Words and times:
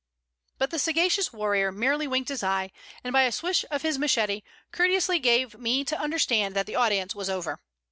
But 0.57 0.71
the 0.71 0.79
sagacious 0.79 1.31
warrior 1.31 1.71
merely 1.71 2.07
winked 2.07 2.29
his 2.29 2.41
eye, 2.41 2.71
and 3.03 3.13
by 3.13 3.21
a 3.21 3.31
swish 3.31 3.63
of 3.69 3.83
his 3.83 3.99
machete 3.99 4.41
courteously 4.71 5.19
gave 5.19 5.59
me 5.59 5.83
to 5.83 5.95
understand 5.99 6.55
that 6.55 6.65
the 6.65 6.75
audience 6.75 7.13
was 7.13 7.29
over. 7.29 7.59